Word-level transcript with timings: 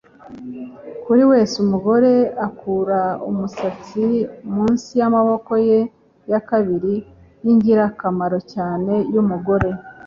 kuri 1.03 1.23
we 1.31 1.39
umugore 1.63 2.13
akura 2.47 3.01
umusatsi 3.29 4.03
munsi 4.53 4.89
yamaboko 5.01 5.51
ye 5.67 5.79
ya 6.31 6.39
kabiri 6.49 6.95
yingirakamaro 7.43 8.37
cyane 8.53 8.93
yumugore 9.13 9.69